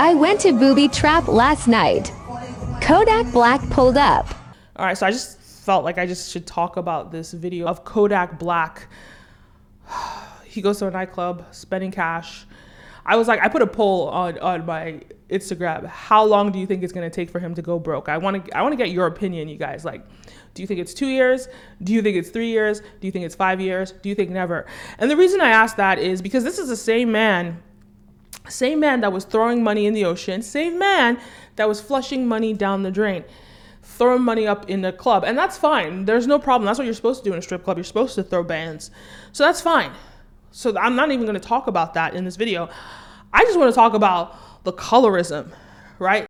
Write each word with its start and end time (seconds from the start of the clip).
I 0.00 0.14
went 0.14 0.40
to 0.40 0.54
Booby 0.54 0.88
Trap 0.88 1.28
last 1.28 1.68
night. 1.68 2.10
Kodak 2.80 3.30
Black 3.34 3.60
pulled 3.68 3.98
up. 3.98 4.34
All 4.76 4.86
right, 4.86 4.96
so 4.96 5.04
I 5.04 5.10
just 5.10 5.38
felt 5.38 5.84
like 5.84 5.98
I 5.98 6.06
just 6.06 6.32
should 6.32 6.46
talk 6.46 6.78
about 6.78 7.12
this 7.12 7.32
video 7.32 7.66
of 7.66 7.84
Kodak 7.84 8.38
Black. 8.38 8.88
he 10.46 10.62
goes 10.62 10.78
to 10.78 10.86
a 10.86 10.90
nightclub, 10.90 11.44
spending 11.50 11.90
cash. 11.90 12.46
I 13.04 13.16
was 13.16 13.28
like, 13.28 13.42
I 13.42 13.48
put 13.48 13.60
a 13.60 13.66
poll 13.66 14.08
on 14.08 14.38
on 14.38 14.64
my 14.64 15.02
Instagram. 15.28 15.84
How 15.84 16.24
long 16.24 16.50
do 16.50 16.58
you 16.58 16.66
think 16.66 16.82
it's 16.82 16.94
gonna 16.94 17.10
take 17.10 17.28
for 17.28 17.38
him 17.38 17.54
to 17.54 17.60
go 17.60 17.78
broke? 17.78 18.08
I 18.08 18.16
want 18.16 18.46
to 18.46 18.56
I 18.56 18.62
want 18.62 18.72
to 18.72 18.78
get 18.78 18.90
your 18.90 19.06
opinion, 19.06 19.48
you 19.48 19.58
guys. 19.58 19.84
Like, 19.84 20.02
do 20.54 20.62
you 20.62 20.66
think 20.66 20.80
it's 20.80 20.94
two 20.94 21.08
years? 21.08 21.46
Do 21.82 21.92
you 21.92 22.00
think 22.00 22.16
it's 22.16 22.30
three 22.30 22.48
years? 22.48 22.80
Do 22.80 23.06
you 23.06 23.10
think 23.10 23.26
it's 23.26 23.34
five 23.34 23.60
years? 23.60 23.92
Do 23.92 24.08
you 24.08 24.14
think 24.14 24.30
never? 24.30 24.64
And 24.98 25.10
the 25.10 25.16
reason 25.18 25.42
I 25.42 25.50
ask 25.50 25.76
that 25.76 25.98
is 25.98 26.22
because 26.22 26.42
this 26.42 26.58
is 26.58 26.68
the 26.68 26.76
same 26.76 27.12
man, 27.12 27.62
same 28.48 28.80
man 28.80 29.00
that 29.00 29.12
was 29.12 29.24
throwing 29.24 29.62
money 29.62 29.86
in 29.86 29.94
the 29.94 30.04
ocean, 30.04 30.42
same 30.42 30.78
man 30.78 31.18
that 31.56 31.68
was 31.68 31.80
flushing 31.80 32.26
money 32.26 32.52
down 32.52 32.82
the 32.82 32.90
drain 32.90 33.24
throwing 34.00 34.22
money 34.22 34.46
up 34.46 34.70
in 34.70 34.80
the 34.80 34.92
club. 34.92 35.24
And 35.24 35.36
that's 35.36 35.58
fine. 35.58 36.06
There's 36.06 36.26
no 36.26 36.38
problem. 36.38 36.64
That's 36.64 36.78
what 36.78 36.86
you're 36.86 36.94
supposed 36.94 37.22
to 37.22 37.28
do 37.28 37.34
in 37.34 37.38
a 37.38 37.42
strip 37.42 37.64
club. 37.64 37.76
You're 37.76 37.84
supposed 37.84 38.14
to 38.14 38.22
throw 38.22 38.42
bands. 38.42 38.90
So 39.32 39.44
that's 39.44 39.60
fine. 39.60 39.92
So 40.52 40.76
I'm 40.78 40.96
not 40.96 41.10
even 41.10 41.26
going 41.26 41.38
to 41.38 41.48
talk 41.48 41.66
about 41.66 41.92
that 41.94 42.14
in 42.14 42.24
this 42.24 42.36
video. 42.36 42.70
I 43.32 43.44
just 43.44 43.58
want 43.58 43.70
to 43.70 43.74
talk 43.74 43.92
about 43.94 44.64
the 44.64 44.72
colorism, 44.72 45.52
right? 45.98 46.26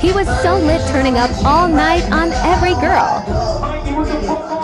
He 0.00 0.12
was 0.12 0.26
so 0.42 0.56
lit 0.56 0.80
turning 0.88 1.16
up 1.16 1.30
all 1.44 1.68
night 1.68 2.10
on 2.10 2.32
every 2.42 2.74
girl. 2.80 4.63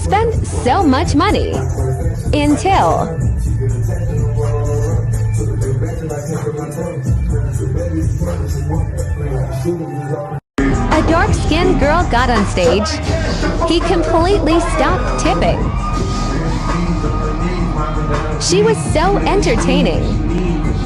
He 0.00 0.04
spent 0.06 0.46
so 0.46 0.82
much 0.82 1.14
money 1.14 1.50
until 2.32 3.00
a 10.88 11.04
dark-skinned 11.06 11.78
girl 11.80 12.02
got 12.10 12.30
on 12.30 12.46
stage. 12.46 12.88
He 13.68 13.80
completely 13.80 14.58
stopped 14.60 15.22
tipping. 15.22 15.60
She 18.40 18.62
was 18.62 18.78
so 18.94 19.18
entertaining. 19.18 20.02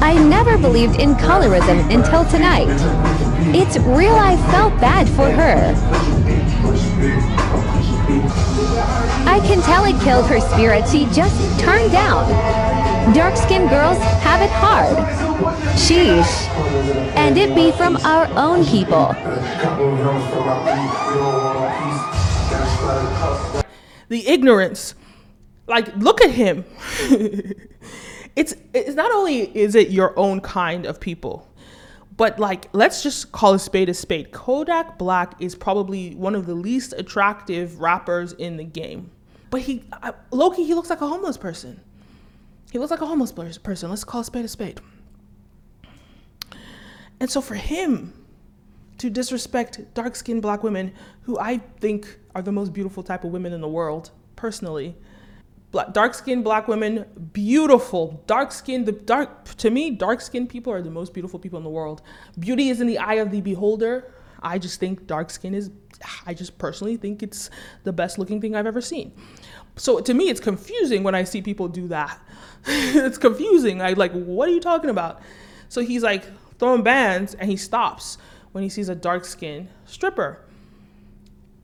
I 0.03 0.13
never 0.27 0.57
believed 0.57 0.99
in 0.99 1.13
colorism 1.13 1.89
until 1.89 2.25
tonight. 2.25 2.67
It's 3.55 3.77
real 3.77 4.15
I 4.15 4.35
felt 4.51 4.77
bad 4.81 5.07
for 5.07 5.31
her. 5.31 5.73
I 8.23 9.41
can 9.45 9.61
tell 9.61 9.85
it 9.85 9.99
killed 10.01 10.27
her 10.27 10.39
spirit. 10.39 10.87
She 10.87 11.05
just 11.07 11.59
turned 11.59 11.91
down. 11.91 12.29
Dark-skinned 13.13 13.69
girls 13.69 13.97
have 13.97 14.41
it 14.41 14.49
hard. 14.49 14.97
Sheesh. 15.75 16.47
And 17.15 17.37
it 17.37 17.53
be 17.55 17.71
from 17.71 17.97
our 17.97 18.27
own 18.35 18.65
people. 18.65 19.13
The 24.07 24.27
ignorance. 24.27 24.95
Like, 25.67 25.95
look 25.97 26.21
at 26.21 26.31
him. 26.31 26.63
it's 28.35 28.55
it's 28.73 28.95
not 28.95 29.11
only 29.11 29.55
is 29.57 29.75
it 29.75 29.89
your 29.89 30.17
own 30.17 30.41
kind 30.41 30.85
of 30.85 30.99
people, 30.99 31.47
but 32.17 32.39
like 32.39 32.69
let's 32.73 33.03
just 33.03 33.31
call 33.31 33.53
a 33.53 33.59
spade 33.59 33.89
a 33.89 33.93
spade. 33.93 34.31
Kodak 34.31 34.97
Black 34.97 35.41
is 35.41 35.55
probably 35.55 36.15
one 36.15 36.35
of 36.35 36.45
the 36.45 36.55
least 36.55 36.93
attractive 36.97 37.79
rappers 37.79 38.33
in 38.33 38.57
the 38.57 38.63
game. 38.63 39.11
But 39.49 39.61
he 39.61 39.83
uh, 39.91 40.13
Loki, 40.31 40.63
he 40.63 40.73
looks 40.73 40.89
like 40.89 41.01
a 41.01 41.07
homeless 41.07 41.37
person. 41.37 41.79
He 42.71 42.79
looks 42.79 42.91
like 42.91 43.01
a 43.01 43.05
homeless 43.05 43.31
person. 43.31 43.89
Let's 43.89 44.03
call 44.03 44.21
a 44.21 44.25
spade 44.25 44.45
a 44.45 44.49
spade. 44.49 44.81
And 47.19 47.29
so 47.29 47.39
for 47.41 47.55
him 47.55 48.13
to 48.97 49.09
disrespect 49.09 49.93
dark 49.93 50.15
skinned 50.15 50.41
black 50.41 50.63
women, 50.63 50.93
who 51.23 51.39
I 51.39 51.57
think 51.79 52.19
are 52.33 52.41
the 52.41 52.51
most 52.51 52.73
beautiful 52.73 53.03
type 53.03 53.23
of 53.23 53.31
women 53.31 53.53
in 53.53 53.61
the 53.61 53.67
world, 53.67 54.11
personally, 54.35 54.95
dark 55.91 56.13
skinned 56.13 56.43
black 56.43 56.67
women, 56.67 57.05
beautiful. 57.33 58.23
Dark 58.27 58.51
skinned, 58.51 58.85
the 58.85 58.91
dark, 58.91 59.45
to 59.55 59.69
me, 59.69 59.91
dark 59.91 60.21
skinned 60.21 60.49
people 60.49 60.71
are 60.71 60.81
the 60.81 60.89
most 60.89 61.13
beautiful 61.13 61.39
people 61.39 61.57
in 61.57 61.63
the 61.63 61.69
world. 61.69 62.01
Beauty 62.39 62.69
is 62.69 62.81
in 62.81 62.87
the 62.87 62.97
eye 62.97 63.15
of 63.15 63.31
the 63.31 63.41
beholder. 63.41 64.11
I 64.41 64.59
just 64.59 64.79
think 64.79 65.07
dark 65.07 65.29
skin 65.29 65.55
is, 65.55 65.71
I 66.25 66.33
just 66.33 66.57
personally 66.57 66.97
think 66.97 67.23
it's 67.23 67.49
the 67.83 67.93
best 67.93 68.19
looking 68.19 68.39
thing 68.41 68.55
I've 68.55 68.67
ever 68.67 68.81
seen. 68.81 69.11
So 69.75 69.99
to 69.99 70.13
me, 70.13 70.29
it's 70.29 70.39
confusing 70.39 71.03
when 71.03 71.15
I 71.15 71.23
see 71.23 71.41
people 71.41 71.67
do 71.67 71.87
that. 71.89 72.19
it's 72.65 73.17
confusing. 73.17 73.81
I 73.81 73.93
like, 73.93 74.13
what 74.13 74.47
are 74.47 74.51
you 74.51 74.59
talking 74.61 74.89
about? 74.89 75.21
So 75.69 75.81
he's 75.81 76.03
like 76.03 76.25
throwing 76.59 76.83
bands 76.83 77.33
and 77.33 77.49
he 77.49 77.57
stops 77.57 78.17
when 78.51 78.63
he 78.63 78.69
sees 78.69 78.89
a 78.89 78.95
dark 78.95 79.25
skinned 79.25 79.67
stripper. 79.85 80.39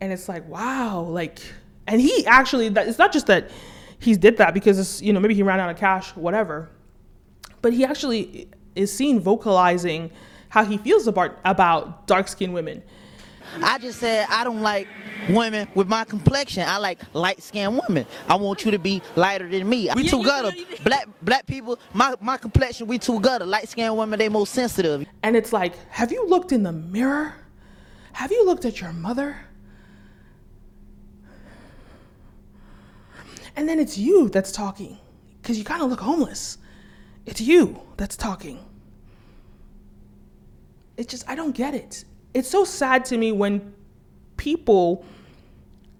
And 0.02 0.12
it's 0.12 0.28
like, 0.28 0.48
wow, 0.50 1.02
like, 1.02 1.40
and 1.88 2.02
he 2.02 2.26
actually, 2.26 2.70
that 2.70 2.88
it's 2.88 2.98
not 2.98 3.14
just 3.14 3.28
that 3.28 3.52
he 4.01 4.16
did 4.16 4.38
that 4.38 4.53
because 4.53 4.79
it's, 4.79 5.01
you 5.01 5.13
know, 5.13 5.19
maybe 5.19 5.35
he 5.35 5.44
ran 5.44 5.59
out 5.59 5.69
of 5.69 5.78
cash, 5.78 6.16
whatever. 6.16 6.69
But 7.62 7.72
he 7.72 7.85
actually 7.85 8.50
is 8.75 8.91
seen 8.91 9.19
vocalizing 9.19 10.12
how 10.50 10.66
he 10.66 10.78
feels 10.78 11.07
about, 11.07 11.38
about 11.45 12.07
dark 12.07 12.28
skinned 12.28 12.53
women. 12.53 12.84
I 13.62 13.78
just 13.78 14.00
said 14.00 14.25
I 14.29 14.44
don't 14.44 14.62
like 14.62 14.88
women 15.29 15.67
with 15.75 15.88
my 15.88 16.03
complexion. 16.03 16.63
I 16.67 16.78
like 16.78 17.00
light 17.13 17.44
skinned 17.44 17.79
women. 17.88 18.07
I 18.28 18.35
want 18.35 18.66
you 18.66 18.72
to 18.72 18.79
be 18.79 19.01
lighter 19.16 19.47
than 19.47 19.69
me. 19.69 19.89
We 19.95 20.07
too 20.07 20.23
gutter. 20.23 20.51
Black 20.83 21.07
black 21.22 21.45
people, 21.45 21.78
my, 21.94 22.16
my 22.22 22.38
complexion, 22.38 22.88
we 22.88 22.97
too 22.97 23.19
gutter. 23.19 23.45
Light 23.45 23.69
skinned 23.69 23.95
women, 23.97 24.18
they 24.18 24.29
most 24.29 24.53
sensitive. 24.53 25.06
And 25.22 25.35
it's 25.35 25.53
like, 25.53 25.73
have 25.89 26.12
you 26.12 26.28
looked 26.28 26.51
in 26.51 26.63
the 26.63 26.72
mirror? 26.72 27.35
Have 28.13 28.31
you 28.31 28.45
looked 28.45 28.66
at 28.66 28.81
your 28.81 28.94
mother? 28.94 29.38
And 33.56 33.67
then 33.67 33.79
it's 33.79 33.97
you 33.97 34.29
that's 34.29 34.51
talking 34.51 34.97
because 35.41 35.57
you 35.57 35.63
kind 35.63 35.81
of 35.81 35.89
look 35.89 36.00
homeless. 36.00 36.57
It's 37.25 37.41
you 37.41 37.79
that's 37.97 38.16
talking. 38.16 38.59
It's 40.97 41.12
just, 41.12 41.29
I 41.29 41.35
don't 41.35 41.56
get 41.56 41.73
it 41.73 42.06
it's 42.34 42.50
so 42.50 42.63
sad 42.63 43.06
to 43.06 43.17
me 43.17 43.31
when 43.31 43.73
people 44.38 45.06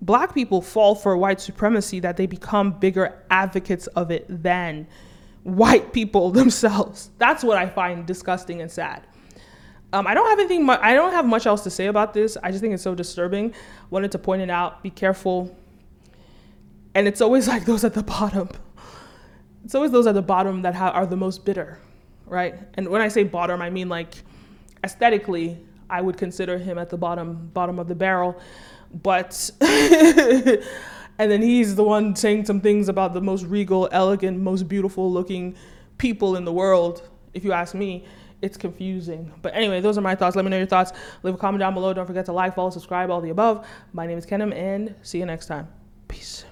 black 0.02 0.34
people 0.34 0.62
fall 0.62 0.96
for 0.96 1.16
white 1.16 1.40
supremacy 1.40 2.00
that 2.00 2.18
they 2.18 2.26
become 2.26 2.72
bigger 2.72 3.24
advocates 3.30 3.88
of 3.88 4.10
it 4.10 4.26
than 4.28 4.88
white 5.44 5.94
people 5.94 6.32
themselves. 6.42 7.10
That's 7.18 7.44
what 7.44 7.58
I 7.58 7.68
find 7.68 8.06
disgusting 8.06 8.62
and 8.62 8.72
sad. 8.72 9.06
Um, 9.94 10.08
I 10.08 10.14
don't 10.14 10.28
have 10.30 10.40
anything. 10.40 10.66
Mu- 10.66 10.78
I 10.80 10.94
don't 10.94 11.12
have 11.12 11.26
much 11.26 11.46
else 11.46 11.64
to 11.64 11.70
say 11.70 11.88
about 11.88 12.14
this. 12.14 12.38
I 12.42 12.50
just 12.50 12.62
think 12.62 12.74
it's 12.74 12.82
so 12.82 12.96
disturbing. 12.96 13.54
Wanted 13.90 14.12
to 14.14 14.20
point 14.20 14.42
it 14.42 14.50
out. 14.50 14.82
Be 14.82 14.90
careful. 14.90 15.56
And 16.96 17.08
it's 17.08 17.22
always 17.22 17.48
like 17.54 17.66
those 17.66 17.84
at 17.84 17.94
the 17.94 18.04
bottom. 18.04 18.50
It's 19.64 19.76
always 19.76 19.92
those 19.92 20.08
at 20.08 20.16
the 20.16 20.22
bottom 20.22 20.64
that 20.64 20.76
ha- 20.76 20.90
are 20.90 21.06
the 21.06 21.16
most 21.16 21.46
bitter, 21.46 21.80
right? 22.26 22.56
And 22.74 22.88
when 22.90 23.02
I 23.02 23.08
say 23.08 23.24
bottom, 23.24 23.62
I 23.62 23.70
mean 23.70 23.90
like 23.90 24.16
aesthetically 24.84 25.60
I 25.90 26.02
would 26.02 26.18
consider 26.18 26.58
him 26.58 26.78
at 26.78 26.90
the 26.90 26.98
bottom 26.98 27.50
bottom 27.54 27.78
of 27.78 27.88
the 27.88 27.96
barrel. 27.96 28.40
But 29.04 29.52
and 29.62 31.32
then 31.32 31.42
he's 31.42 31.76
the 31.76 31.84
one 31.84 32.16
saying 32.16 32.46
some 32.46 32.62
things 32.62 32.90
about 32.90 33.14
the 33.14 33.22
most 33.22 33.46
regal, 33.46 33.88
elegant, 33.92 34.40
most 34.40 34.68
beautiful 34.68 35.12
looking 35.12 35.56
people 35.98 36.36
in 36.36 36.46
the 36.46 36.54
world. 36.54 37.08
If 37.34 37.44
you 37.44 37.54
ask 37.54 37.76
me, 37.76 38.06
it's 38.42 38.58
confusing. 38.58 39.32
But 39.42 39.54
anyway, 39.54 39.82
those 39.82 39.98
are 39.98 40.02
my 40.02 40.16
thoughts. 40.16 40.36
Let 40.36 40.44
me 40.44 40.52
know 40.52 40.58
your 40.58 40.66
thoughts. 40.66 40.92
Leave 41.24 41.36
a 41.36 41.38
comment 41.38 41.60
down 41.60 41.74
below. 41.74 41.94
Don't 41.94 42.08
forget 42.08 42.26
to 42.26 42.34
like, 42.34 42.56
follow, 42.56 42.72
subscribe, 42.72 43.10
all 43.10 43.22
the 43.22 43.30
above. 43.30 43.68
My 43.94 44.08
name 44.08 44.18
is 44.18 44.26
Kenim, 44.26 44.54
and 44.54 44.96
see 45.04 45.20
you 45.20 45.26
next 45.26 45.46
time. 45.46 45.68
Peace. 46.08 46.46